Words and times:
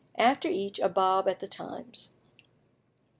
After 0.17 0.47
each 0.47 0.79
a 0.79 0.89
bob 0.89 1.27
at 1.27 1.41
the 1.41 1.47
times." 1.47 2.09